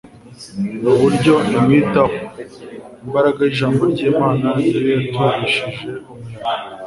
[0.81, 2.15] n’uburyo imwitaho;
[3.05, 6.69] imbaraga y’Ijambo ry’Imana niyo yaturishije umuyaga.